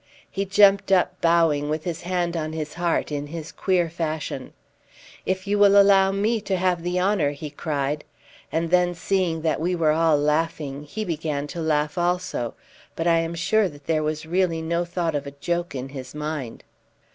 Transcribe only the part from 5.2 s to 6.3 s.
"If you will allow